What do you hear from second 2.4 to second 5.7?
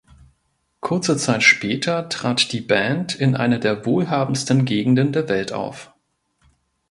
die Band in einer der wohlhabendsten Gegenden der Welt